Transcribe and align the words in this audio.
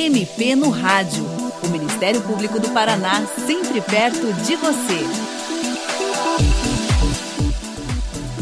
MP 0.00 0.56
no 0.56 0.70
Rádio. 0.70 1.22
O 1.62 1.68
Ministério 1.68 2.22
Público 2.22 2.58
do 2.58 2.70
Paraná, 2.72 3.26
sempre 3.26 3.82
perto 3.82 4.32
de 4.46 4.56
você. 4.56 5.04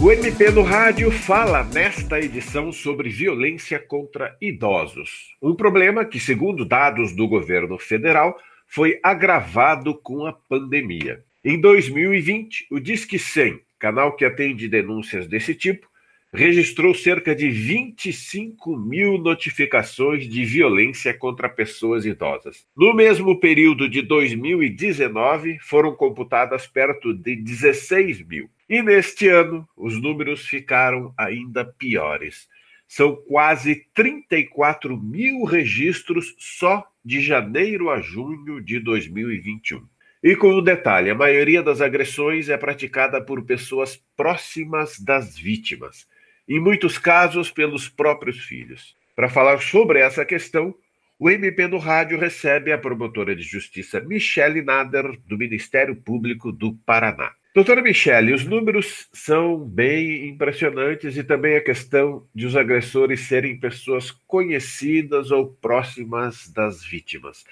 O 0.00 0.12
MP 0.12 0.52
no 0.52 0.62
Rádio 0.62 1.10
fala 1.10 1.64
nesta 1.64 2.20
edição 2.20 2.70
sobre 2.70 3.08
violência 3.08 3.80
contra 3.80 4.36
idosos. 4.40 5.34
Um 5.42 5.52
problema 5.52 6.04
que, 6.04 6.20
segundo 6.20 6.64
dados 6.64 7.12
do 7.12 7.26
governo 7.26 7.76
federal, 7.76 8.38
foi 8.64 9.00
agravado 9.02 10.00
com 10.00 10.26
a 10.26 10.32
pandemia. 10.32 11.24
Em 11.44 11.60
2020, 11.60 12.68
o 12.70 12.78
Disque 12.78 13.18
100, 13.18 13.60
canal 13.80 14.14
que 14.14 14.24
atende 14.24 14.68
denúncias 14.68 15.26
desse 15.26 15.56
tipo, 15.56 15.87
registrou 16.32 16.94
cerca 16.94 17.34
de 17.34 17.48
25 17.48 18.76
mil 18.76 19.16
notificações 19.18 20.28
de 20.28 20.44
violência 20.44 21.14
contra 21.14 21.48
pessoas 21.48 22.04
idosas. 22.04 22.66
No 22.76 22.94
mesmo 22.94 23.40
período 23.40 23.88
de 23.88 24.02
2019, 24.02 25.58
foram 25.60 25.94
computadas 25.94 26.66
perto 26.66 27.14
de 27.14 27.34
16 27.34 28.26
mil. 28.26 28.50
E 28.68 28.82
neste 28.82 29.28
ano, 29.28 29.66
os 29.74 30.00
números 30.00 30.46
ficaram 30.46 31.14
ainda 31.16 31.64
piores. 31.64 32.46
São 32.86 33.16
quase 33.16 33.86
34 33.94 34.96
mil 34.96 35.44
registros 35.44 36.34
só 36.38 36.86
de 37.02 37.20
janeiro 37.20 37.90
a 37.90 38.00
junho 38.00 38.60
de 38.60 38.78
2021. 38.78 39.82
E 40.22 40.34
com 40.36 40.58
um 40.58 40.62
detalhe: 40.62 41.10
a 41.10 41.14
maioria 41.14 41.62
das 41.62 41.80
agressões 41.80 42.48
é 42.48 42.56
praticada 42.56 43.22
por 43.22 43.44
pessoas 43.44 44.02
próximas 44.16 44.98
das 44.98 45.38
vítimas 45.38 46.06
em 46.48 46.58
muitos 46.58 46.96
casos 46.96 47.50
pelos 47.50 47.88
próprios 47.88 48.38
filhos. 48.38 48.96
Para 49.14 49.28
falar 49.28 49.60
sobre 49.60 50.00
essa 50.00 50.24
questão, 50.24 50.74
o 51.18 51.28
MP 51.28 51.66
no 51.66 51.78
Rádio 51.78 52.18
recebe 52.18 52.72
a 52.72 52.78
promotora 52.78 53.34
de 53.34 53.42
justiça 53.42 54.00
Michele 54.00 54.62
Nader, 54.62 55.18
do 55.26 55.36
Ministério 55.36 55.96
Público 55.96 56.52
do 56.52 56.74
Paraná. 56.86 57.32
Doutora 57.54 57.82
Michele, 57.82 58.32
os 58.32 58.44
números 58.44 59.08
são 59.12 59.58
bem 59.58 60.28
impressionantes 60.28 61.16
e 61.16 61.24
também 61.24 61.56
a 61.56 61.60
questão 61.60 62.24
de 62.32 62.46
os 62.46 62.54
agressores 62.54 63.22
serem 63.22 63.58
pessoas 63.58 64.12
conhecidas 64.28 65.32
ou 65.32 65.48
próximas 65.48 66.48
das 66.48 66.84
vítimas. 66.84 67.44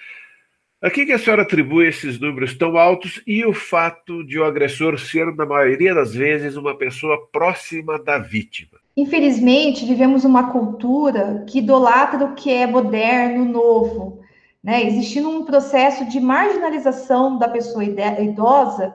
A 0.81 0.89
que 0.89 1.11
a 1.11 1.19
senhora 1.19 1.43
atribui 1.43 1.89
esses 1.89 2.21
números 2.21 2.55
tão 2.55 2.77
altos 2.77 3.21
e 3.27 3.45
o 3.45 3.53
fato 3.53 4.23
de 4.23 4.39
o 4.39 4.45
agressor 4.45 4.97
ser, 5.01 5.35
na 5.35 5.45
maioria 5.45 5.93
das 5.93 6.15
vezes, 6.15 6.55
uma 6.55 6.79
pessoa 6.79 7.27
próxima 7.33 7.99
da 7.99 8.19
vítima? 8.19 8.79
Infelizmente, 8.97 9.85
vivemos 9.85 10.25
uma 10.25 10.51
cultura 10.51 11.45
que 11.47 11.59
idolatra 11.59 12.25
o 12.25 12.35
que 12.35 12.51
é 12.51 12.67
moderno, 12.67 13.45
novo, 13.45 14.21
né? 14.65 14.85
Existindo 14.85 15.29
um 15.29 15.45
processo 15.45 16.07
de 16.07 16.19
marginalização 16.19 17.37
da 17.37 17.47
pessoa 17.47 17.85
idosa, 17.85 18.95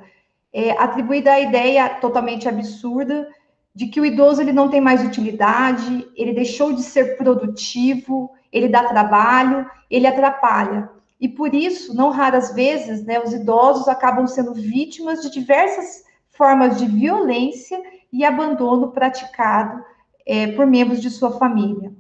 é, 0.52 0.72
atribuída 0.72 1.34
à 1.34 1.40
ideia 1.40 1.88
totalmente 1.88 2.50
absurda 2.50 3.30
de 3.76 3.88
que 3.88 4.02
o 4.02 4.06
idoso 4.06 4.42
ele 4.42 4.52
não 4.52 4.70
tem 4.70 4.82
mais 4.82 5.06
utilidade, 5.06 6.08
ele 6.16 6.34
deixou 6.34 6.74
de 6.74 6.82
ser 6.82 7.16
produtivo, 7.16 8.32
ele 8.52 8.68
dá 8.68 8.84
trabalho, 8.86 9.70
ele 9.90 10.08
atrapalha. 10.08 10.90
E 11.20 11.30
por 11.30 11.54
isso, 11.54 11.96
não 11.96 12.10
raras 12.10 12.56
vezes, 12.56 13.06
né, 13.06 13.20
os 13.20 13.32
idosos 13.32 13.88
acabam 13.88 14.26
sendo 14.26 14.56
vítimas 14.56 15.22
de 15.22 15.32
diversas 15.32 16.04
formas 16.32 16.80
de 16.80 16.88
violência 16.88 17.80
e 18.12 18.26
abandono 18.26 18.92
praticado 18.92 19.91
é, 20.26 20.48
por 20.48 20.66
membros 20.66 21.02
de 21.02 21.10
sua 21.10 21.32
família. 21.32 21.92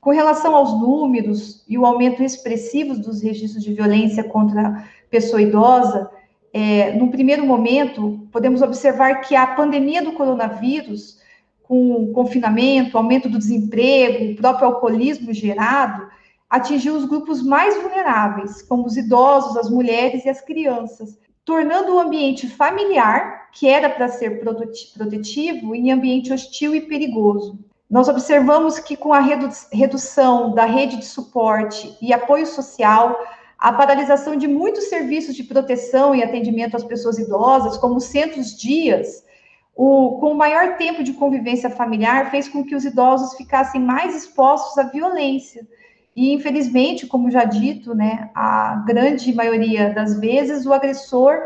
Com 0.00 0.10
relação 0.10 0.54
aos 0.54 0.72
números 0.72 1.64
e 1.68 1.76
o 1.76 1.84
aumento 1.84 2.22
expressivo 2.22 2.94
dos 2.96 3.22
registros 3.22 3.64
de 3.64 3.74
violência 3.74 4.22
contra 4.22 4.68
a 4.68 4.84
pessoa 5.10 5.42
idosa, 5.42 6.10
é, 6.52 6.92
no 6.92 7.10
primeiro 7.10 7.44
momento, 7.44 8.26
podemos 8.30 8.62
observar 8.62 9.16
que 9.20 9.34
a 9.34 9.46
pandemia 9.48 10.02
do 10.02 10.12
coronavírus, 10.12 11.18
com 11.62 12.04
o 12.04 12.12
confinamento, 12.12 12.96
aumento 12.96 13.28
do 13.28 13.38
desemprego, 13.38 14.32
o 14.32 14.36
próprio 14.36 14.68
alcoolismo 14.68 15.34
gerado, 15.34 16.06
atingiu 16.48 16.94
os 16.96 17.04
grupos 17.04 17.42
mais 17.42 17.76
vulneráveis, 17.82 18.62
como 18.62 18.86
os 18.86 18.96
idosos, 18.96 19.56
as 19.56 19.68
mulheres 19.68 20.24
e 20.24 20.28
as 20.28 20.40
crianças, 20.40 21.18
tornando 21.46 21.94
o 21.94 21.98
ambiente 22.00 22.48
familiar, 22.48 23.50
que 23.52 23.68
era 23.68 23.88
para 23.88 24.08
ser 24.08 24.40
protetivo, 24.40 25.74
em 25.76 25.92
ambiente 25.92 26.32
hostil 26.32 26.74
e 26.74 26.80
perigoso. 26.80 27.56
Nós 27.88 28.08
observamos 28.08 28.80
que 28.80 28.96
com 28.96 29.12
a 29.14 29.20
redu 29.20 29.48
redução 29.72 30.52
da 30.52 30.64
rede 30.64 30.96
de 30.96 31.06
suporte 31.06 31.96
e 32.02 32.12
apoio 32.12 32.44
social, 32.46 33.16
a 33.56 33.72
paralisação 33.72 34.34
de 34.34 34.48
muitos 34.48 34.88
serviços 34.88 35.36
de 35.36 35.44
proteção 35.44 36.14
e 36.16 36.22
atendimento 36.22 36.76
às 36.76 36.82
pessoas 36.82 37.16
idosas, 37.16 37.78
como 37.78 38.00
centros 38.00 38.58
dias, 38.58 39.24
o, 39.72 40.18
com 40.18 40.32
o 40.32 40.36
maior 40.36 40.76
tempo 40.76 41.04
de 41.04 41.12
convivência 41.12 41.70
familiar, 41.70 42.28
fez 42.28 42.48
com 42.48 42.64
que 42.64 42.74
os 42.74 42.84
idosos 42.84 43.36
ficassem 43.36 43.80
mais 43.80 44.16
expostos 44.16 44.76
à 44.78 44.82
violência, 44.82 45.64
e, 46.16 46.32
infelizmente, 46.32 47.06
como 47.06 47.30
já 47.30 47.44
dito, 47.44 47.94
né, 47.94 48.30
a 48.34 48.82
grande 48.86 49.34
maioria 49.34 49.92
das 49.92 50.18
vezes 50.18 50.64
o 50.64 50.72
agressor 50.72 51.36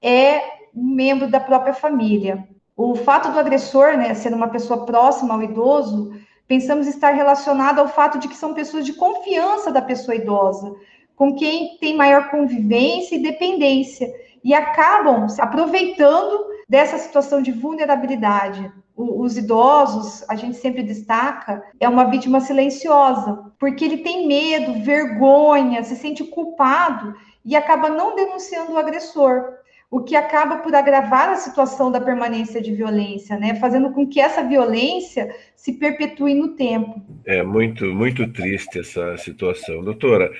é 0.00 0.40
um 0.74 0.94
membro 0.94 1.28
da 1.28 1.38
própria 1.38 1.74
família. 1.74 2.48
O 2.74 2.94
fato 2.94 3.30
do 3.30 3.38
agressor 3.38 3.98
né, 3.98 4.14
ser 4.14 4.32
uma 4.32 4.48
pessoa 4.48 4.86
próxima 4.86 5.34
ao 5.34 5.42
idoso, 5.42 6.14
pensamos 6.48 6.86
estar 6.86 7.10
relacionado 7.10 7.78
ao 7.78 7.88
fato 7.88 8.18
de 8.18 8.26
que 8.26 8.36
são 8.36 8.54
pessoas 8.54 8.86
de 8.86 8.94
confiança 8.94 9.70
da 9.70 9.82
pessoa 9.82 10.14
idosa, 10.14 10.74
com 11.14 11.34
quem 11.34 11.76
tem 11.78 11.94
maior 11.94 12.30
convivência 12.30 13.16
e 13.16 13.22
dependência, 13.22 14.10
e 14.46 14.54
acabam 14.54 15.28
se 15.28 15.42
aproveitando 15.42 16.46
dessa 16.68 16.96
situação 16.98 17.42
de 17.42 17.50
vulnerabilidade 17.50 18.72
os 18.96 19.36
idosos, 19.36 20.24
a 20.26 20.34
gente 20.34 20.56
sempre 20.56 20.82
destaca, 20.82 21.62
é 21.78 21.86
uma 21.86 22.08
vítima 22.08 22.40
silenciosa, 22.40 23.52
porque 23.58 23.84
ele 23.84 23.98
tem 23.98 24.26
medo, 24.26 24.82
vergonha, 24.82 25.82
se 25.84 25.96
sente 25.96 26.24
culpado 26.24 27.14
e 27.44 27.54
acaba 27.54 27.90
não 27.90 28.16
denunciando 28.16 28.72
o 28.72 28.78
agressor, 28.78 29.52
o 29.90 30.00
que 30.00 30.16
acaba 30.16 30.58
por 30.58 30.74
agravar 30.74 31.28
a 31.28 31.36
situação 31.36 31.90
da 31.90 32.00
permanência 32.00 32.60
de 32.60 32.72
violência, 32.72 33.38
né, 33.38 33.56
fazendo 33.56 33.92
com 33.92 34.06
que 34.06 34.18
essa 34.18 34.42
violência 34.42 35.28
se 35.54 35.74
perpetue 35.74 36.34
no 36.34 36.56
tempo. 36.56 37.02
É 37.26 37.42
muito, 37.42 37.84
muito 37.86 38.32
triste 38.32 38.78
essa 38.78 39.16
situação, 39.18 39.84
doutora. 39.84 40.30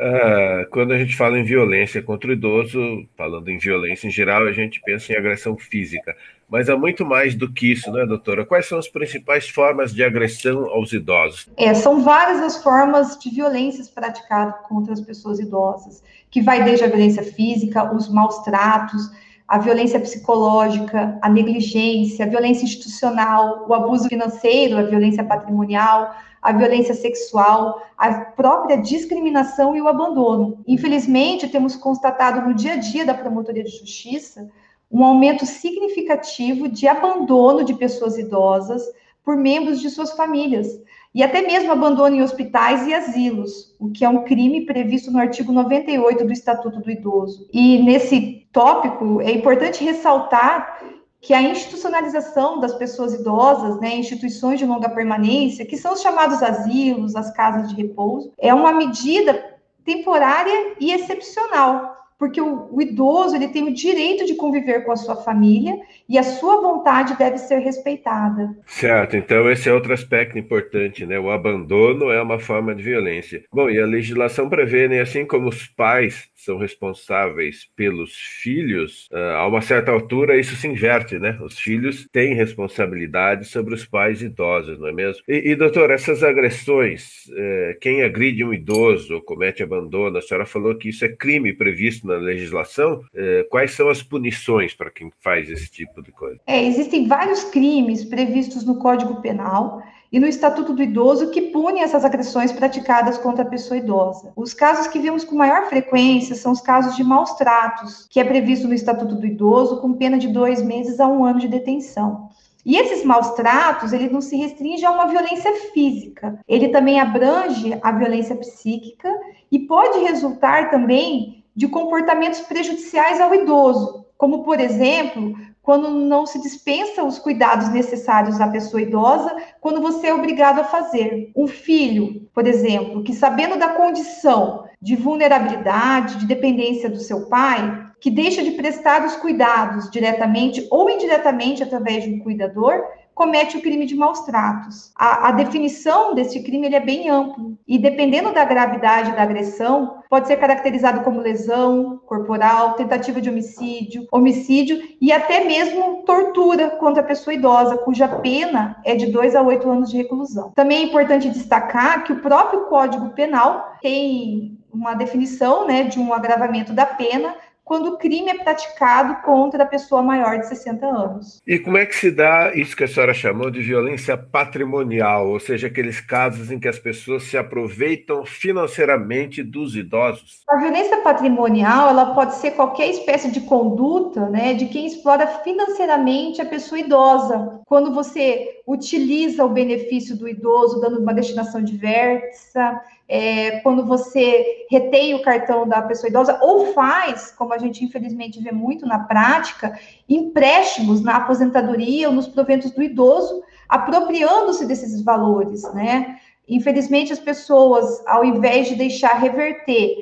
Ah, 0.00 0.66
quando 0.70 0.92
a 0.92 0.98
gente 0.98 1.16
fala 1.16 1.38
em 1.38 1.44
violência 1.44 2.02
contra 2.02 2.30
o 2.30 2.32
idoso, 2.32 3.06
falando 3.16 3.48
em 3.48 3.58
violência 3.58 4.06
em 4.06 4.10
geral, 4.10 4.46
a 4.46 4.52
gente 4.52 4.80
pensa 4.80 5.12
em 5.12 5.16
agressão 5.16 5.56
física. 5.56 6.16
Mas 6.48 6.68
há 6.68 6.76
muito 6.76 7.04
mais 7.04 7.34
do 7.34 7.50
que 7.50 7.72
isso, 7.72 7.90
né, 7.90 8.04
doutora? 8.04 8.44
Quais 8.44 8.66
são 8.66 8.78
as 8.78 8.88
principais 8.88 9.48
formas 9.48 9.94
de 9.94 10.04
agressão 10.04 10.66
aos 10.66 10.92
idosos? 10.92 11.48
É, 11.56 11.72
são 11.72 12.02
várias 12.02 12.42
as 12.42 12.62
formas 12.62 13.18
de 13.18 13.30
violências 13.30 13.88
praticadas 13.88 14.54
contra 14.68 14.92
as 14.92 15.00
pessoas 15.00 15.40
idosas, 15.40 16.02
que 16.30 16.42
vai 16.42 16.62
desde 16.62 16.84
a 16.84 16.88
violência 16.88 17.22
física, 17.22 17.94
os 17.94 18.08
maus 18.12 18.38
tratos, 18.40 19.10
a 19.48 19.58
violência 19.58 20.00
psicológica, 20.00 21.18
a 21.20 21.28
negligência, 21.28 22.24
a 22.24 22.28
violência 22.28 22.64
institucional, 22.64 23.66
o 23.68 23.74
abuso 23.74 24.08
financeiro, 24.08 24.78
a 24.78 24.82
violência 24.82 25.24
patrimonial, 25.24 26.14
a 26.42 26.52
violência 26.52 26.94
sexual, 26.94 27.80
a 27.96 28.12
própria 28.12 28.76
discriminação 28.76 29.76
e 29.76 29.80
o 29.80 29.86
abandono. 29.86 30.58
Infelizmente, 30.66 31.48
temos 31.48 31.76
constatado 31.76 32.46
no 32.46 32.52
dia 32.52 32.72
a 32.72 32.76
dia 32.76 33.06
da 33.06 33.14
promotoria 33.14 33.62
de 33.62 33.70
justiça 33.70 34.50
um 34.90 35.04
aumento 35.04 35.46
significativo 35.46 36.68
de 36.68 36.86
abandono 36.86 37.64
de 37.64 37.72
pessoas 37.72 38.18
idosas 38.18 38.82
por 39.24 39.36
membros 39.36 39.80
de 39.80 39.88
suas 39.88 40.12
famílias, 40.12 40.66
e 41.14 41.22
até 41.22 41.42
mesmo 41.42 41.70
abandono 41.70 42.16
em 42.16 42.22
hospitais 42.22 42.86
e 42.86 42.94
asilos, 42.94 43.74
o 43.78 43.90
que 43.90 44.04
é 44.04 44.08
um 44.08 44.24
crime 44.24 44.66
previsto 44.66 45.10
no 45.10 45.18
artigo 45.18 45.52
98 45.52 46.24
do 46.24 46.32
Estatuto 46.32 46.80
do 46.80 46.90
Idoso. 46.90 47.46
E 47.52 47.82
nesse 47.82 48.46
tópico 48.50 49.20
é 49.20 49.30
importante 49.30 49.84
ressaltar 49.84 50.80
que 51.22 51.32
a 51.32 51.40
institucionalização 51.40 52.58
das 52.58 52.74
pessoas 52.74 53.14
idosas, 53.14 53.80
né, 53.80 53.94
instituições 53.94 54.58
de 54.58 54.66
longa 54.66 54.88
permanência, 54.88 55.64
que 55.64 55.76
são 55.76 55.92
os 55.92 56.02
chamados 56.02 56.42
asilos, 56.42 57.14
as 57.14 57.32
casas 57.32 57.68
de 57.68 57.76
repouso, 57.80 58.32
é 58.36 58.52
uma 58.52 58.72
medida 58.72 59.52
temporária 59.84 60.74
e 60.80 60.92
excepcional, 60.92 61.96
porque 62.18 62.40
o, 62.40 62.68
o, 62.72 62.82
idoso 62.82 63.36
ele 63.36 63.48
tem 63.48 63.64
o 63.64 63.74
direito 63.74 64.26
de 64.26 64.34
conviver 64.34 64.84
com 64.84 64.90
a 64.90 64.96
sua 64.96 65.16
família 65.16 65.78
e 66.08 66.18
a 66.18 66.22
sua 66.24 66.60
vontade 66.60 67.16
deve 67.16 67.38
ser 67.38 67.58
respeitada. 67.58 68.56
Certo, 68.66 69.16
então 69.16 69.48
esse 69.50 69.68
é 69.68 69.72
outro 69.72 69.92
aspecto 69.92 70.38
importante, 70.38 71.06
né? 71.06 71.18
O 71.18 71.30
abandono 71.30 72.10
é 72.10 72.20
uma 72.20 72.38
forma 72.38 72.74
de 72.74 72.82
violência. 72.82 73.44
Bom, 73.52 73.70
e 73.70 73.80
a 73.80 73.86
legislação 73.86 74.48
prevê, 74.48 74.88
né, 74.88 75.00
assim 75.00 75.24
como 75.24 75.48
os 75.48 75.66
pais 75.66 76.28
são 76.44 76.58
responsáveis 76.58 77.68
pelos 77.76 78.14
filhos, 78.14 79.08
ah, 79.12 79.38
a 79.38 79.46
uma 79.46 79.62
certa 79.62 79.90
altura 79.90 80.38
isso 80.38 80.56
se 80.56 80.66
inverte, 80.66 81.18
né? 81.18 81.38
Os 81.40 81.58
filhos 81.58 82.06
têm 82.12 82.34
responsabilidade 82.34 83.44
sobre 83.46 83.74
os 83.74 83.84
pais 83.84 84.22
idosos, 84.22 84.78
não 84.78 84.88
é 84.88 84.92
mesmo? 84.92 85.22
E, 85.28 85.50
e 85.50 85.56
doutor, 85.56 85.90
essas 85.90 86.22
agressões, 86.22 87.30
eh, 87.36 87.76
quem 87.80 88.02
agride 88.02 88.44
um 88.44 88.52
idoso 88.52 89.14
ou 89.14 89.20
comete 89.20 89.62
abandono, 89.62 90.18
a 90.18 90.22
senhora 90.22 90.46
falou 90.46 90.74
que 90.74 90.88
isso 90.88 91.04
é 91.04 91.08
crime 91.08 91.52
previsto 91.52 92.06
na 92.06 92.16
legislação. 92.16 93.02
Eh, 93.14 93.46
quais 93.50 93.72
são 93.72 93.88
as 93.88 94.02
punições 94.02 94.74
para 94.74 94.90
quem 94.90 95.10
faz 95.20 95.48
esse 95.50 95.70
tipo 95.70 96.02
de 96.02 96.10
coisa? 96.10 96.40
É, 96.46 96.64
existem 96.64 97.06
vários 97.06 97.44
crimes 97.44 98.04
previstos 98.04 98.64
no 98.64 98.78
Código 98.78 99.20
Penal 99.20 99.82
e 100.12 100.20
no 100.20 100.26
Estatuto 100.26 100.74
do 100.74 100.82
Idoso 100.82 101.30
que 101.30 101.40
punem 101.40 101.82
essas 101.82 102.04
agressões 102.04 102.52
praticadas 102.52 103.16
contra 103.16 103.42
a 103.42 103.48
pessoa 103.48 103.78
idosa. 103.78 104.30
Os 104.36 104.52
casos 104.52 104.86
que 104.86 104.98
vemos 104.98 105.24
com 105.24 105.34
maior 105.34 105.64
frequência 105.70 106.36
são 106.36 106.52
os 106.52 106.60
casos 106.60 106.94
de 106.94 107.02
maus 107.02 107.32
tratos, 107.32 108.06
que 108.10 108.20
é 108.20 108.24
previsto 108.24 108.68
no 108.68 108.74
Estatuto 108.74 109.14
do 109.14 109.26
Idoso 109.26 109.80
com 109.80 109.94
pena 109.94 110.18
de 110.18 110.28
dois 110.28 110.60
meses 110.60 111.00
a 111.00 111.08
um 111.08 111.24
ano 111.24 111.40
de 111.40 111.48
detenção. 111.48 112.28
E 112.64 112.76
esses 112.76 113.04
maus 113.04 113.30
tratos, 113.30 113.92
ele 113.92 114.08
não 114.08 114.20
se 114.20 114.36
restringe 114.36 114.84
a 114.84 114.90
uma 114.90 115.06
violência 115.06 115.50
física, 115.72 116.38
ele 116.46 116.68
também 116.68 117.00
abrange 117.00 117.76
a 117.82 117.90
violência 117.90 118.36
psíquica 118.36 119.08
e 119.50 119.58
pode 119.60 119.98
resultar 119.98 120.70
também 120.70 121.42
de 121.56 121.66
comportamentos 121.66 122.40
prejudiciais 122.40 123.20
ao 123.20 123.34
idoso, 123.34 124.06
como, 124.16 124.44
por 124.44 124.60
exemplo, 124.60 125.34
quando 125.62 125.90
não 125.90 126.26
se 126.26 126.42
dispensa 126.42 127.04
os 127.04 127.18
cuidados 127.18 127.68
necessários 127.68 128.40
à 128.40 128.48
pessoa 128.48 128.82
idosa, 128.82 129.34
quando 129.60 129.80
você 129.80 130.08
é 130.08 130.14
obrigado 130.14 130.58
a 130.58 130.64
fazer. 130.64 131.30
Um 131.36 131.46
filho, 131.46 132.28
por 132.34 132.46
exemplo, 132.46 133.04
que 133.04 133.14
sabendo 133.14 133.56
da 133.56 133.68
condição 133.68 134.64
de 134.80 134.96
vulnerabilidade, 134.96 136.18
de 136.18 136.26
dependência 136.26 136.90
do 136.90 136.98
seu 136.98 137.28
pai, 137.28 137.86
que 138.00 138.10
deixa 138.10 138.42
de 138.42 138.50
prestar 138.50 139.06
os 139.06 139.14
cuidados 139.14 139.88
diretamente 139.88 140.66
ou 140.68 140.90
indiretamente 140.90 141.62
através 141.62 142.02
de 142.02 142.10
um 142.10 142.18
cuidador, 142.18 142.82
comete 143.14 143.56
o 143.56 143.60
crime 143.60 143.86
de 143.86 143.94
maus 143.94 144.20
tratos. 144.20 144.92
A, 144.96 145.28
a 145.28 145.32
definição 145.32 146.14
desse 146.14 146.42
crime 146.42 146.66
ele 146.66 146.76
é 146.76 146.80
bem 146.80 147.08
amplo 147.08 147.58
e 147.66 147.78
dependendo 147.78 148.32
da 148.32 148.44
gravidade 148.44 149.12
da 149.12 149.22
agressão, 149.22 150.02
pode 150.08 150.26
ser 150.26 150.36
caracterizado 150.36 151.02
como 151.02 151.20
lesão 151.20 152.00
corporal, 152.06 152.74
tentativa 152.74 153.20
de 153.20 153.30
homicídio, 153.30 154.06
homicídio 154.10 154.80
e 155.00 155.12
até 155.12 155.44
mesmo 155.44 156.02
tortura 156.04 156.70
contra 156.70 157.02
a 157.02 157.06
pessoa 157.06 157.34
idosa, 157.34 157.78
cuja 157.78 158.08
pena 158.08 158.76
é 158.84 158.94
de 158.94 159.06
dois 159.06 159.34
a 159.34 159.42
oito 159.42 159.70
anos 159.70 159.90
de 159.90 159.96
reclusão. 159.96 160.52
Também 160.54 160.78
é 160.78 160.82
importante 160.82 161.30
destacar 161.30 162.04
que 162.04 162.12
o 162.12 162.20
próprio 162.20 162.66
Código 162.66 163.10
Penal 163.10 163.76
tem 163.80 164.58
uma 164.72 164.94
definição 164.94 165.66
né, 165.66 165.84
de 165.84 166.00
um 166.00 166.12
agravamento 166.12 166.72
da 166.72 166.86
pena 166.86 167.34
quando 167.64 167.88
o 167.88 167.98
crime 167.98 168.30
é 168.30 168.42
praticado 168.42 169.22
contra 169.22 169.62
a 169.62 169.66
pessoa 169.66 170.02
maior 170.02 170.38
de 170.38 170.48
60 170.48 170.86
anos. 170.86 171.40
E 171.46 171.58
como 171.58 171.78
é 171.78 171.86
que 171.86 171.94
se 171.94 172.10
dá 172.10 172.52
isso 172.54 172.76
que 172.76 172.84
a 172.84 172.88
senhora 172.88 173.14
chamou 173.14 173.50
de 173.50 173.62
violência 173.62 174.16
patrimonial, 174.16 175.28
ou 175.28 175.40
seja, 175.40 175.68
aqueles 175.68 176.00
casos 176.00 176.50
em 176.50 176.58
que 176.58 176.68
as 176.68 176.78
pessoas 176.78 177.24
se 177.24 177.36
aproveitam 177.36 178.24
financeiramente 178.24 179.42
dos 179.42 179.76
idosos? 179.76 180.42
A 180.48 180.56
violência 180.56 180.98
patrimonial, 180.98 181.88
ela 181.88 182.14
pode 182.14 182.34
ser 182.36 182.52
qualquer 182.52 182.88
espécie 182.88 183.30
de 183.30 183.40
conduta, 183.42 184.28
né, 184.28 184.54
de 184.54 184.66
quem 184.66 184.86
explora 184.86 185.26
financeiramente 185.26 186.40
a 186.40 186.46
pessoa 186.46 186.80
idosa. 186.80 187.60
Quando 187.66 187.92
você 187.94 188.60
utiliza 188.66 189.44
o 189.44 189.48
benefício 189.48 190.16
do 190.16 190.28
idoso 190.28 190.80
dando 190.80 191.00
uma 191.00 191.14
destinação 191.14 191.62
diversa, 191.62 192.80
é, 193.14 193.60
quando 193.60 193.84
você 193.84 194.64
retém 194.70 195.14
o 195.14 195.20
cartão 195.20 195.68
da 195.68 195.82
pessoa 195.82 196.08
idosa, 196.08 196.38
ou 196.40 196.72
faz, 196.72 197.30
como 197.30 197.52
a 197.52 197.58
gente 197.58 197.84
infelizmente 197.84 198.40
vê 198.40 198.50
muito 198.50 198.86
na 198.86 199.00
prática, 199.00 199.78
empréstimos 200.08 201.02
na 201.02 201.18
aposentadoria 201.18 202.08
ou 202.08 202.14
nos 202.14 202.26
proventos 202.26 202.70
do 202.70 202.82
idoso, 202.82 203.42
apropriando-se 203.68 204.64
desses 204.64 205.02
valores, 205.02 205.62
né? 205.74 206.18
Infelizmente, 206.48 207.12
as 207.12 207.18
pessoas, 207.18 208.02
ao 208.06 208.24
invés 208.24 208.68
de 208.68 208.76
deixar 208.76 209.12
reverter 209.18 209.94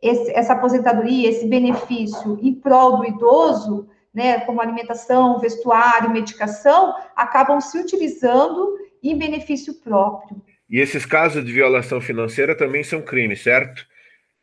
esse, 0.00 0.30
essa 0.30 0.52
aposentadoria, 0.52 1.30
esse 1.30 1.48
benefício 1.48 2.38
em 2.40 2.54
prol 2.54 2.98
do 2.98 3.04
idoso, 3.04 3.88
né, 4.14 4.38
como 4.42 4.60
alimentação, 4.60 5.40
vestuário, 5.40 6.10
medicação, 6.10 6.94
acabam 7.16 7.60
se 7.60 7.76
utilizando 7.76 8.78
em 9.02 9.18
benefício 9.18 9.74
próprio. 9.74 10.40
E 10.72 10.80
esses 10.80 11.04
casos 11.04 11.44
de 11.44 11.52
violação 11.52 12.00
financeira 12.00 12.56
também 12.56 12.82
são 12.82 13.02
crimes, 13.02 13.42
certo? 13.42 13.86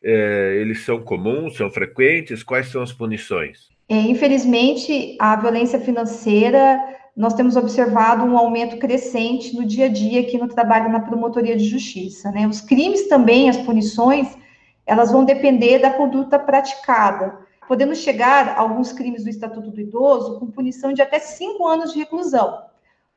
É, 0.04 0.60
eles 0.62 0.86
são 0.86 1.02
comuns, 1.02 1.58
são 1.58 1.72
frequentes? 1.72 2.44
Quais 2.44 2.68
são 2.68 2.84
as 2.84 2.94
punições? 2.94 3.68
É, 3.90 3.96
infelizmente, 3.96 5.18
a 5.20 5.36
violência 5.36 5.80
financeira, 5.80 6.80
nós 7.18 7.34
temos 7.34 7.56
observado 7.56 8.24
um 8.24 8.38
aumento 8.38 8.78
crescente 8.78 9.56
no 9.56 9.66
dia 9.66 9.86
a 9.86 9.90
dia 9.90 10.22
aqui 10.22 10.38
no 10.38 10.48
trabalho 10.48 10.92
na 10.92 11.00
promotoria 11.00 11.58
de 11.58 11.66
justiça. 11.66 12.32
Né? 12.32 12.48
Os 12.48 12.62
crimes 12.62 13.08
também, 13.08 13.50
as 13.50 13.58
punições, 13.58 14.28
elas 14.86 15.12
vão 15.12 15.26
depender 15.26 15.80
da 15.80 15.90
conduta 15.90 16.38
praticada, 16.38 17.40
podendo 17.68 17.96
chegar 17.96 18.50
a 18.50 18.60
alguns 18.60 18.94
crimes 18.94 19.24
do 19.24 19.32
Estatuto 19.32 19.72
do 19.72 19.82
Idoso 19.82 20.40
com 20.40 20.52
punição 20.52 20.94
de 20.94 21.02
até 21.02 21.18
cinco 21.18 21.68
anos 21.68 21.92
de 21.92 21.98
reclusão. 21.98 22.69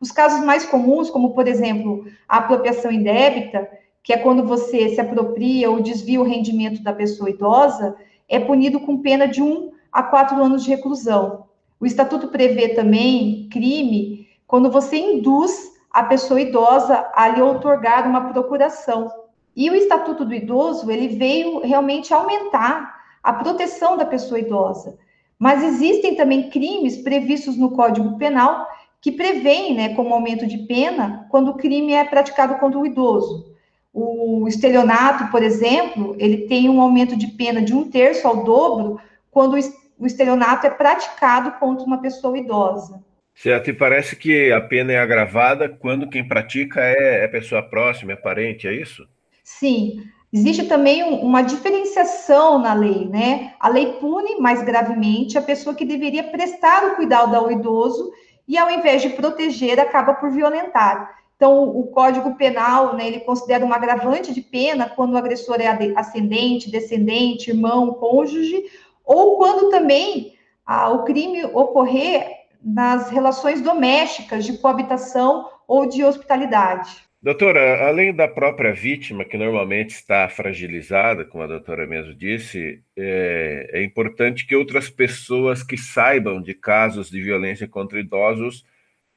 Os 0.03 0.11
casos 0.11 0.45
mais 0.45 0.67
comuns, 0.67 1.09
como 1.09 1.33
por 1.33 1.47
exemplo 1.47 2.05
a 2.29 2.39
apropriação 2.39 2.91
indébita, 2.91 3.71
que 4.03 4.13
é 4.13 4.17
quando 4.17 4.45
você 4.45 4.89
se 4.89 5.01
apropria 5.01 5.71
ou 5.71 5.81
desvia 5.81 6.21
o 6.21 6.25
rendimento 6.25 6.83
da 6.83 6.93
pessoa 6.93 7.31
idosa, 7.31 7.95
é 8.29 8.41
punido 8.41 8.81
com 8.81 9.01
pena 9.01 9.29
de 9.29 9.41
um 9.41 9.71
a 9.93 10.03
quatro 10.03 10.43
anos 10.43 10.65
de 10.65 10.71
reclusão. 10.71 11.45
O 11.79 11.87
estatuto 11.87 12.27
prevê 12.27 12.71
também 12.71 13.49
crime 13.49 14.27
quando 14.45 14.73
você 14.73 14.97
induz 14.97 15.71
a 15.89 16.03
pessoa 16.03 16.41
idosa 16.41 17.09
a 17.15 17.29
lhe 17.29 17.41
otorgar 17.41 18.05
uma 18.09 18.33
procuração. 18.33 19.09
E 19.55 19.71
o 19.71 19.75
estatuto 19.77 20.25
do 20.25 20.35
idoso 20.35 20.91
ele 20.91 21.07
veio 21.17 21.61
realmente 21.61 22.13
aumentar 22.13 22.93
a 23.23 23.33
proteção 23.35 23.97
da 23.97 24.05
pessoa 24.05 24.41
idosa. 24.41 24.99
Mas 25.39 25.63
existem 25.63 26.17
também 26.17 26.51
crimes 26.51 26.97
previstos 26.97 27.57
no 27.57 27.71
Código 27.71 28.19
Penal 28.19 28.67
que 29.03 29.11
prevêem, 29.11 29.75
né, 29.75 29.95
como 29.97 30.15
aumento 30.15 30.47
de 30.47 30.59
pena 30.59 31.27
quando 31.29 31.49
o 31.49 31.57
crime 31.57 31.93
é 31.93 32.05
praticado 32.05 32.55
contra 32.55 32.79
o 32.79 32.87
idoso. 32.87 33.53
O 33.93 34.47
estelionato, 34.47 35.31
por 35.31 35.43
exemplo, 35.43 36.15
ele 36.19 36.47
tem 36.47 36.71
um 36.71 36.81
aumento 36.81 37.17
de 37.17 37.27
pena 37.27 37.61
de 37.61 37.75
um 37.75 37.91
terço 37.91 38.27
ao 38.29 38.45
dobro 38.45 39.01
quando 39.31 39.59
o 39.99 40.07
estelionato 40.07 40.67
é 40.67 40.71
praticado 40.71 41.59
contra 41.59 41.85
uma 41.85 42.01
pessoa 42.01 42.39
idosa. 42.39 43.03
Certo, 43.35 43.71
e 43.71 43.73
parece 43.73 44.15
que 44.15 44.53
a 44.53 44.61
pena 44.61 44.93
é 44.93 44.99
agravada 44.99 45.69
quando 45.69 46.09
quem 46.09 46.27
pratica 46.27 46.81
é, 46.81 47.25
é 47.25 47.29
pessoa 47.29 47.63
próxima, 47.63 48.13
é 48.13 48.17
parente, 48.17 48.69
é 48.69 48.73
isso? 48.73 49.07
Sim. 49.43 50.05
Existe 50.33 50.65
também 50.65 51.03
uma 51.03 51.43
diferenciação 51.43 52.59
na 52.59 52.73
lei, 52.73 53.07
né? 53.07 53.53
A 53.61 53.69
lei 53.69 53.95
pune 54.01 54.37
mais 54.39 54.63
gravemente 54.63 55.37
a 55.37 55.43
pessoa 55.43 55.75
que 55.75 55.85
deveria 55.85 56.25
prestar 56.25 56.85
o 56.85 56.97
cuidado 56.97 57.35
ao 57.35 57.51
idoso 57.51 58.13
e 58.47 58.59
ao 58.59 58.71
invés 58.71 59.03
de 59.03 59.11
proteger, 59.11 59.79
acaba 59.79 60.15
por 60.15 60.31
violentar. 60.31 61.23
Então, 61.37 61.65
o 61.65 61.89
Código 61.89 62.37
Penal, 62.37 62.95
né, 62.95 63.07
ele 63.07 63.21
considera 63.21 63.65
uma 63.65 63.75
agravante 63.75 64.33
de 64.33 64.41
pena 64.41 64.89
quando 64.89 65.15
o 65.15 65.17
agressor 65.17 65.61
é 65.61 65.93
ascendente, 65.97 66.71
descendente, 66.71 67.51
irmão, 67.51 67.95
cônjuge, 67.95 68.65
ou 69.05 69.37
quando 69.39 69.69
também 69.69 70.35
ah, 70.65 70.91
o 70.91 71.03
crime 71.03 71.45
ocorrer 71.47 72.43
nas 72.63 73.11
relações 73.11 73.61
domésticas 73.61 74.45
de 74.45 74.57
coabitação 74.59 75.49
ou 75.67 75.87
de 75.87 76.05
hospitalidade. 76.05 77.12
Doutora, 77.23 77.87
além 77.87 78.13
da 78.13 78.27
própria 78.27 78.73
vítima, 78.73 79.25
que 79.25 79.39
normalmente 79.39 79.91
está 79.91 80.29
fragilizada, 80.29 81.25
como 81.25 81.45
a 81.45 81.47
doutora 81.47 81.87
mesmo 81.87 82.13
disse, 82.13 82.83
é, 82.97 83.71
é, 83.75 83.85
importante 83.85 84.45
que 84.45 84.57
outras 84.57 84.91
pessoas 84.91 85.63
que 85.63 85.77
saibam 85.79 86.43
de 86.43 86.53
casos 86.53 87.09
de 87.09 87.23
violência 87.23 87.69
contra 87.69 88.01
idosos 88.01 88.65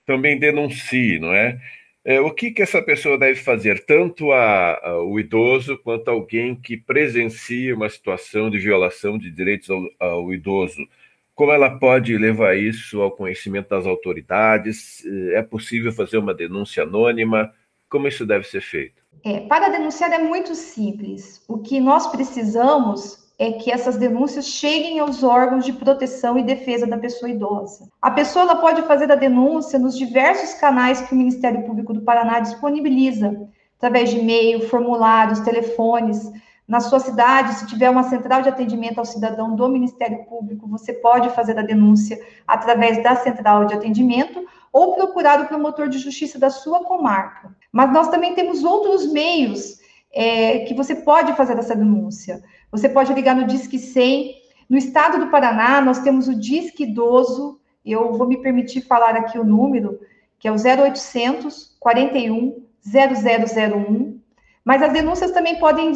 também 0.05 0.37
denunciem, 0.39 1.19
não 1.19 1.33
é? 1.33 1.59
é 2.05 2.21
o 2.21 2.31
que, 2.31 2.51
que 2.51 2.61
essa 2.61 2.81
pessoa 2.81 3.17
deve 3.17 3.39
fazer, 3.39 3.83
tanto 3.85 4.31
a, 4.31 4.75
a, 4.87 5.01
o 5.03 5.19
idoso 5.19 5.75
quanto 5.79 6.09
alguém 6.09 6.55
que 6.55 6.77
presencie 6.77 7.73
uma 7.73 7.89
situação 7.89 8.51
de 8.51 8.59
violação 8.59 9.17
de 9.17 9.31
direitos 9.31 9.69
ao, 9.71 9.83
ao 9.99 10.33
idoso? 10.33 10.87
Como 11.33 11.51
ela 11.51 11.79
pode 11.79 12.15
levar 12.17 12.55
isso 12.55 13.01
ao 13.01 13.11
conhecimento 13.11 13.69
das 13.69 13.87
autoridades? 13.87 15.03
É 15.33 15.41
possível 15.41 15.91
fazer 15.91 16.17
uma 16.19 16.33
denúncia 16.35 16.83
anônima? 16.83 17.51
Como 17.89 18.07
isso 18.07 18.25
deve 18.25 18.45
ser 18.45 18.61
feito? 18.61 19.03
É, 19.23 19.41
para 19.41 19.69
denunciar 19.69 20.11
é 20.11 20.19
muito 20.19 20.53
simples. 20.53 21.43
O 21.47 21.57
que 21.59 21.79
nós 21.79 22.07
precisamos 22.07 23.25
é 23.37 23.51
que 23.51 23.71
essas 23.71 23.97
denúncias 23.97 24.47
cheguem 24.47 24.99
aos 24.99 25.23
órgãos 25.23 25.65
de 25.65 25.73
proteção 25.73 26.37
e 26.37 26.43
defesa 26.43 26.87
da 26.87 26.97
pessoa 26.97 27.29
idosa. 27.29 27.89
A 28.01 28.09
pessoa 28.09 28.43
ela 28.43 28.55
pode 28.55 28.81
fazer 28.83 29.11
a 29.11 29.15
denúncia 29.15 29.77
nos 29.77 29.97
diversos 29.97 30.53
canais 30.53 31.01
que 31.01 31.13
o 31.13 31.17
Ministério 31.17 31.63
Público 31.63 31.93
do 31.93 32.01
Paraná 32.01 32.39
disponibiliza, 32.39 33.49
através 33.77 34.09
de 34.09 34.19
e-mail, 34.19 34.67
formulários, 34.69 35.41
telefones. 35.41 36.31
Na 36.67 36.79
sua 36.79 36.99
cidade, 36.99 37.55
se 37.55 37.67
tiver 37.67 37.89
uma 37.89 38.03
central 38.03 38.41
de 38.41 38.49
atendimento 38.49 38.99
ao 38.99 39.05
cidadão 39.05 39.55
do 39.55 39.67
Ministério 39.67 40.23
Público, 40.25 40.67
você 40.67 40.93
pode 40.93 41.29
fazer 41.31 41.59
a 41.59 41.61
denúncia 41.61 42.17
através 42.47 43.03
da 43.03 43.15
central 43.17 43.65
de 43.65 43.73
atendimento 43.73 44.45
ou 44.71 44.95
procurar 44.95 45.41
o 45.41 45.47
promotor 45.47 45.89
de 45.89 45.99
justiça 45.99 46.39
da 46.39 46.49
sua 46.49 46.83
comarca. 46.83 47.55
Mas 47.75 47.91
nós 47.91 48.07
também 48.07 48.33
temos 48.33 48.63
outros 48.63 49.11
meios 49.11 49.81
é, 50.13 50.59
que 50.59 50.73
você 50.73 50.95
pode 50.95 51.33
fazer 51.33 51.57
essa 51.59 51.75
denúncia. 51.75 52.41
Você 52.71 52.87
pode 52.87 53.13
ligar 53.13 53.35
no 53.35 53.45
Disque 53.45 53.77
100. 53.77 54.33
No 54.69 54.77
estado 54.77 55.19
do 55.19 55.29
Paraná, 55.29 55.81
nós 55.81 55.99
temos 55.99 56.29
o 56.29 56.39
Disque 56.39 56.83
Idoso. 56.83 57.59
Eu 57.85 58.13
vou 58.13 58.29
me 58.29 58.37
permitir 58.37 58.79
falar 58.79 59.17
aqui 59.17 59.37
o 59.37 59.43
número, 59.43 59.99
que 60.39 60.47
é 60.47 60.51
o 60.53 60.55
0800 60.55 61.75
41 61.77 62.63
0001. 62.81 64.21
Mas 64.63 64.81
as 64.81 64.93
denúncias 64.93 65.31
também 65.31 65.59
podem 65.59 65.91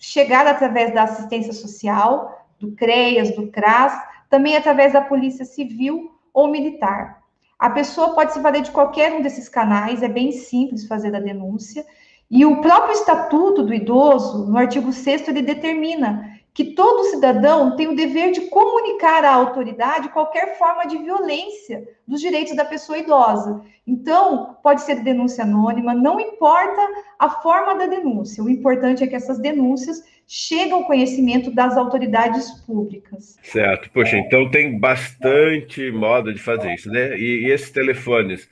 chegar 0.00 0.48
através 0.48 0.92
da 0.92 1.04
assistência 1.04 1.52
social, 1.52 2.44
do 2.58 2.72
CREAS, 2.72 3.36
do 3.36 3.46
CRAS, 3.52 3.92
também 4.28 4.56
através 4.56 4.94
da 4.94 5.00
Polícia 5.00 5.44
Civil 5.44 6.10
ou 6.34 6.48
Militar. 6.48 7.19
A 7.60 7.68
pessoa 7.68 8.14
pode 8.14 8.32
se 8.32 8.40
valer 8.40 8.62
de 8.62 8.70
qualquer 8.70 9.12
um 9.12 9.20
desses 9.20 9.46
canais, 9.46 10.02
é 10.02 10.08
bem 10.08 10.32
simples 10.32 10.86
fazer 10.86 11.14
a 11.14 11.20
denúncia. 11.20 11.84
E 12.30 12.46
o 12.46 12.62
próprio 12.62 12.94
Estatuto 12.94 13.62
do 13.62 13.74
Idoso, 13.74 14.46
no 14.50 14.56
artigo 14.56 14.90
6, 14.90 15.28
ele 15.28 15.42
determina 15.42 16.39
que 16.52 16.74
todo 16.74 17.04
cidadão 17.04 17.76
tem 17.76 17.88
o 17.88 17.94
dever 17.94 18.32
de 18.32 18.42
comunicar 18.42 19.24
à 19.24 19.32
autoridade 19.32 20.08
qualquer 20.08 20.58
forma 20.58 20.84
de 20.84 20.98
violência 20.98 21.88
dos 22.06 22.20
direitos 22.20 22.56
da 22.56 22.64
pessoa 22.64 22.98
idosa. 22.98 23.62
Então, 23.86 24.56
pode 24.62 24.82
ser 24.82 25.02
denúncia 25.02 25.44
anônima, 25.44 25.94
não 25.94 26.20
importa 26.20 26.80
a 27.18 27.30
forma 27.30 27.76
da 27.76 27.86
denúncia, 27.86 28.42
o 28.42 28.50
importante 28.50 29.02
é 29.02 29.06
que 29.06 29.14
essas 29.14 29.38
denúncias 29.38 30.02
cheguem 30.26 30.72
ao 30.72 30.84
conhecimento 30.84 31.50
das 31.50 31.76
autoridades 31.76 32.50
públicas. 32.64 33.36
Certo, 33.42 33.90
poxa, 33.90 34.16
então 34.16 34.48
tem 34.48 34.78
bastante 34.78 35.90
modo 35.90 36.32
de 36.32 36.40
fazer 36.40 36.72
isso, 36.74 36.88
né? 36.88 37.18
E, 37.18 37.46
e 37.46 37.50
esses 37.50 37.70
telefones, 37.70 38.48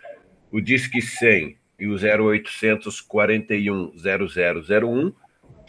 o 0.50 0.60
Disque 0.60 1.00
100 1.00 1.56
e 1.78 1.86
o 1.86 1.94
0800 1.94 3.00
41 3.00 3.92
0001, 3.96 5.12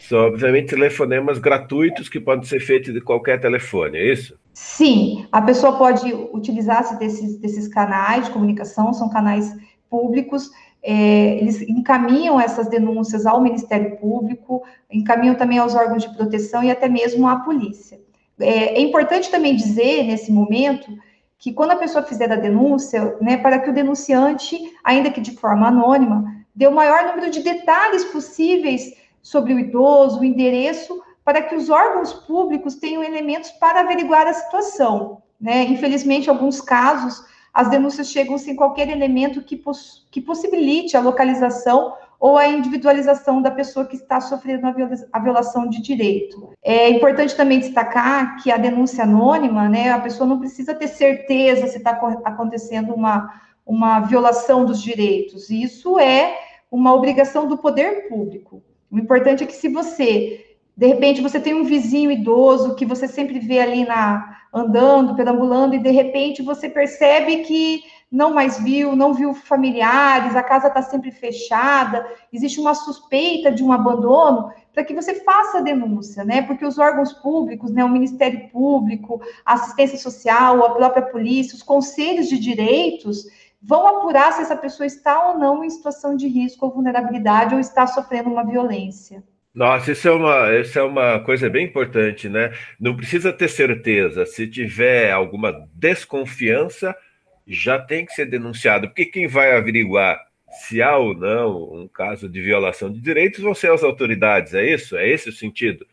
são, 0.00 0.18
obviamente, 0.26 0.70
telefonemas 0.70 1.38
gratuitos 1.38 2.08
que 2.08 2.18
podem 2.18 2.44
ser 2.44 2.60
feitos 2.60 2.92
de 2.92 3.00
qualquer 3.00 3.40
telefone, 3.40 3.98
é 3.98 4.12
isso? 4.12 4.38
Sim, 4.52 5.26
a 5.30 5.40
pessoa 5.42 5.76
pode 5.76 6.12
utilizar-se 6.32 6.98
desses, 6.98 7.38
desses 7.38 7.68
canais 7.68 8.26
de 8.26 8.30
comunicação, 8.30 8.92
são 8.92 9.08
canais 9.08 9.54
públicos, 9.88 10.50
é, 10.82 11.38
eles 11.38 11.60
encaminham 11.62 12.40
essas 12.40 12.68
denúncias 12.68 13.26
ao 13.26 13.42
Ministério 13.42 13.96
Público, 13.98 14.62
encaminham 14.90 15.34
também 15.34 15.58
aos 15.58 15.74
órgãos 15.74 16.02
de 16.02 16.14
proteção 16.16 16.64
e 16.64 16.70
até 16.70 16.88
mesmo 16.88 17.28
à 17.28 17.36
polícia. 17.40 18.00
É, 18.40 18.78
é 18.78 18.80
importante 18.80 19.30
também 19.30 19.54
dizer, 19.54 20.04
nesse 20.04 20.32
momento, 20.32 20.90
que 21.38 21.52
quando 21.52 21.72
a 21.72 21.76
pessoa 21.76 22.04
fizer 22.04 22.30
a 22.32 22.36
denúncia, 22.36 23.16
né, 23.20 23.36
para 23.36 23.58
que 23.58 23.70
o 23.70 23.74
denunciante, 23.74 24.58
ainda 24.82 25.10
que 25.10 25.20
de 25.20 25.32
forma 25.32 25.68
anônima, 25.68 26.24
dê 26.54 26.66
o 26.66 26.74
maior 26.74 27.04
número 27.04 27.30
de 27.30 27.42
detalhes 27.42 28.04
possíveis 28.04 28.92
sobre 29.22 29.54
o 29.54 29.58
idoso, 29.58 30.20
o 30.20 30.24
endereço, 30.24 31.02
para 31.24 31.42
que 31.42 31.54
os 31.54 31.68
órgãos 31.70 32.12
públicos 32.12 32.74
tenham 32.76 33.04
elementos 33.04 33.50
para 33.52 33.80
averiguar 33.80 34.26
a 34.26 34.32
situação. 34.32 35.22
Né? 35.40 35.64
Infelizmente, 35.64 36.26
em 36.26 36.30
alguns 36.30 36.60
casos, 36.60 37.24
as 37.52 37.68
denúncias 37.68 38.10
chegam 38.10 38.38
sem 38.38 38.54
qualquer 38.54 38.88
elemento 38.88 39.42
que, 39.42 39.56
poss 39.56 40.06
que 40.10 40.20
possibilite 40.20 40.96
a 40.96 41.00
localização 41.00 41.94
ou 42.18 42.36
a 42.36 42.46
individualização 42.46 43.40
da 43.40 43.50
pessoa 43.50 43.86
que 43.86 43.96
está 43.96 44.20
sofrendo 44.20 44.66
a 45.10 45.18
violação 45.18 45.66
de 45.68 45.80
direito. 45.80 46.52
É 46.62 46.90
importante 46.90 47.34
também 47.34 47.58
destacar 47.58 48.36
que 48.42 48.52
a 48.52 48.58
denúncia 48.58 49.04
anônima, 49.04 49.70
né, 49.70 49.90
a 49.90 49.98
pessoa 49.98 50.28
não 50.28 50.38
precisa 50.38 50.74
ter 50.74 50.88
certeza 50.88 51.66
se 51.66 51.78
está 51.78 51.92
acontecendo 52.24 52.92
uma, 52.92 53.40
uma 53.64 54.00
violação 54.00 54.66
dos 54.66 54.82
direitos. 54.82 55.48
Isso 55.48 55.98
é 55.98 56.38
uma 56.70 56.92
obrigação 56.92 57.48
do 57.48 57.56
poder 57.56 58.08
público. 58.08 58.62
O 58.90 58.98
importante 58.98 59.44
é 59.44 59.46
que 59.46 59.54
se 59.54 59.68
você, 59.68 60.56
de 60.76 60.86
repente, 60.86 61.20
você 61.20 61.38
tem 61.38 61.54
um 61.54 61.64
vizinho 61.64 62.10
idoso 62.10 62.74
que 62.74 62.84
você 62.84 63.06
sempre 63.06 63.38
vê 63.38 63.60
ali 63.60 63.84
na 63.84 64.38
andando, 64.52 65.14
perambulando, 65.14 65.76
e 65.76 65.78
de 65.78 65.90
repente 65.90 66.42
você 66.42 66.68
percebe 66.68 67.44
que 67.44 67.82
não 68.10 68.34
mais 68.34 68.58
viu, 68.58 68.96
não 68.96 69.14
viu 69.14 69.32
familiares, 69.32 70.34
a 70.34 70.42
casa 70.42 70.66
está 70.66 70.82
sempre 70.82 71.12
fechada, 71.12 72.04
existe 72.32 72.58
uma 72.58 72.74
suspeita 72.74 73.52
de 73.52 73.62
um 73.62 73.70
abandono, 73.70 74.50
para 74.72 74.82
que 74.82 74.92
você 74.94 75.14
faça 75.22 75.58
a 75.58 75.62
denúncia, 75.62 76.24
né? 76.24 76.42
Porque 76.42 76.66
os 76.66 76.78
órgãos 76.78 77.12
públicos, 77.12 77.70
né, 77.70 77.84
o 77.84 77.88
Ministério 77.88 78.48
Público, 78.50 79.20
a 79.44 79.54
assistência 79.54 79.98
social, 79.98 80.64
a 80.64 80.70
própria 80.70 81.02
polícia, 81.02 81.54
os 81.54 81.62
conselhos 81.62 82.28
de 82.28 82.38
direitos, 82.38 83.26
vão 83.62 83.86
apurar 83.86 84.32
se 84.32 84.42
essa 84.42 84.56
pessoa 84.56 84.86
está 84.86 85.28
ou 85.28 85.38
não 85.38 85.62
em 85.62 85.70
situação 85.70 86.16
de 86.16 86.26
risco 86.26 86.64
ou 86.66 86.72
vulnerabilidade 86.72 87.54
ou 87.54 87.60
está 87.60 87.86
sofrendo 87.86 88.30
uma 88.30 88.44
violência. 88.44 89.22
Nossa, 89.52 89.92
isso 89.92 90.08
é 90.08 90.12
uma, 90.12 90.54
isso 90.56 90.78
é 90.78 90.82
uma 90.82 91.20
coisa 91.20 91.50
bem 91.50 91.66
importante, 91.66 92.28
né? 92.28 92.52
Não 92.78 92.96
precisa 92.96 93.32
ter 93.32 93.48
certeza. 93.48 94.24
Se 94.24 94.46
tiver 94.46 95.10
alguma 95.10 95.68
desconfiança, 95.74 96.94
já 97.46 97.78
tem 97.78 98.06
que 98.06 98.12
ser 98.12 98.26
denunciado, 98.26 98.86
porque 98.88 99.04
quem 99.04 99.26
vai 99.26 99.56
averiguar 99.56 100.20
se 100.50 100.80
há 100.82 100.96
ou 100.96 101.14
não 101.14 101.62
um 101.72 101.88
caso 101.88 102.28
de 102.28 102.40
violação 102.40 102.90
de 102.90 103.00
direitos 103.00 103.42
vão 103.42 103.54
ser 103.54 103.72
as 103.72 103.82
autoridades, 103.82 104.54
é 104.54 104.64
isso? 104.64 104.96
É 104.96 105.08
esse 105.08 105.28
o 105.28 105.32
sentido? 105.32 105.86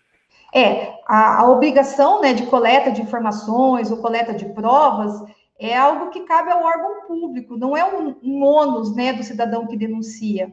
É, 0.53 0.93
a, 1.07 1.41
a 1.41 1.49
obrigação 1.49 2.21
né, 2.21 2.33
de 2.33 2.45
coleta 2.45 2.91
de 2.91 3.01
informações 3.01 3.91
ou 3.91 3.97
coleta 3.97 4.33
de 4.33 4.45
provas 4.53 5.13
é 5.59 5.75
algo 5.75 6.09
que 6.09 6.21
cabe 6.21 6.51
ao 6.51 6.63
órgão 6.63 7.07
público, 7.07 7.57
não 7.57 7.75
é 7.75 7.83
um, 7.83 8.15
um 8.23 8.43
ônus 8.43 8.95
né, 8.95 9.13
do 9.13 9.23
cidadão 9.23 9.65
que 9.65 9.75
denuncia. 9.75 10.51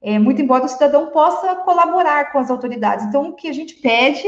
É, 0.00 0.18
muito 0.18 0.40
embora 0.40 0.64
o 0.64 0.68
cidadão 0.68 1.08
possa 1.08 1.56
colaborar 1.56 2.32
com 2.32 2.38
as 2.38 2.50
autoridades. 2.50 3.06
Então, 3.06 3.28
o 3.28 3.32
que 3.34 3.48
a 3.48 3.52
gente 3.52 3.74
pede 3.76 4.26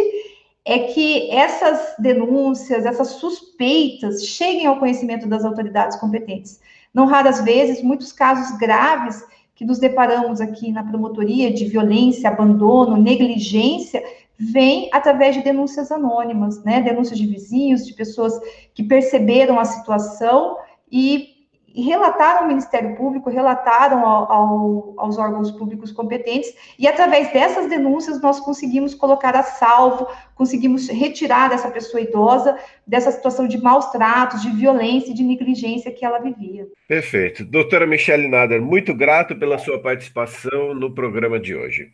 é 0.64 0.80
que 0.80 1.30
essas 1.30 1.94
denúncias, 1.98 2.84
essas 2.84 3.08
suspeitas 3.12 4.24
cheguem 4.26 4.66
ao 4.66 4.78
conhecimento 4.78 5.26
das 5.26 5.44
autoridades 5.44 5.96
competentes. 5.96 6.60
Não 6.92 7.06
raras 7.06 7.42
vezes, 7.42 7.82
muitos 7.82 8.12
casos 8.12 8.58
graves 8.58 9.24
que 9.54 9.64
nos 9.64 9.78
deparamos 9.78 10.40
aqui 10.40 10.70
na 10.70 10.84
promotoria 10.84 11.52
de 11.52 11.64
violência, 11.64 12.28
abandono, 12.28 12.96
negligência, 12.96 14.02
vem 14.38 14.88
através 14.92 15.34
de 15.34 15.42
denúncias 15.42 15.90
anônimas, 15.90 16.62
né? 16.62 16.80
Denúncias 16.80 17.18
de 17.18 17.26
vizinhos, 17.26 17.86
de 17.86 17.92
pessoas 17.94 18.38
que 18.72 18.82
perceberam 18.82 19.58
a 19.58 19.64
situação 19.64 20.56
e 20.90 21.38
relataram 21.74 22.40
ao 22.40 22.48
Ministério 22.48 22.96
Público, 22.96 23.30
relataram 23.30 24.04
ao, 24.04 24.32
ao, 24.32 24.94
aos 24.96 25.18
órgãos 25.18 25.50
públicos 25.50 25.92
competentes, 25.92 26.52
e 26.78 26.88
através 26.88 27.32
dessas 27.32 27.68
denúncias 27.68 28.20
nós 28.20 28.40
conseguimos 28.40 28.94
colocar 28.94 29.36
a 29.36 29.42
salvo, 29.42 30.08
conseguimos 30.34 30.88
retirar 30.88 31.52
essa 31.52 31.70
pessoa 31.70 32.00
idosa 32.00 32.56
dessa 32.86 33.12
situação 33.12 33.46
de 33.46 33.58
maus 33.58 33.86
tratos, 33.86 34.42
de 34.42 34.50
violência 34.50 35.10
e 35.10 35.14
de 35.14 35.22
negligência 35.22 35.92
que 35.92 36.04
ela 36.04 36.18
vivia. 36.18 36.66
Perfeito. 36.86 37.44
Doutora 37.44 37.86
Michele 37.86 38.28
Nader, 38.28 38.60
muito 38.60 38.94
grato 38.94 39.36
pela 39.36 39.58
sua 39.58 39.80
participação 39.80 40.74
no 40.74 40.92
programa 40.94 41.38
de 41.38 41.54
hoje. 41.54 41.90